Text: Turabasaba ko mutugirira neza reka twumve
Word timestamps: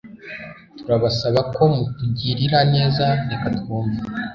Turabasaba 0.77 1.39
ko 1.55 1.63
mutugirira 1.75 2.59
neza 2.73 3.05
reka 3.29 3.47
twumve 3.57 4.01